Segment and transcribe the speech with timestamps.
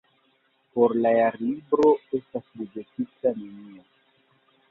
[0.77, 1.91] Por la Jarlibro
[2.21, 3.85] estas buĝetita nenio.